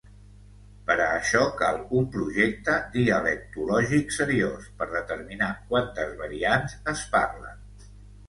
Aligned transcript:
Per 0.85 0.93
a 1.07 1.09
això 1.15 1.41
cal 1.57 1.75
un 1.99 2.05
projecte 2.15 2.77
dialectològic 2.95 4.15
seriós 4.15 4.71
per 4.79 4.87
determinar 4.95 5.51
quantes 5.73 6.15
variants 6.23 6.75
es 6.95 7.05
parlen. 7.17 7.63